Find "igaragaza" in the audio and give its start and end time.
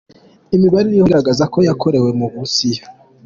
1.07-1.43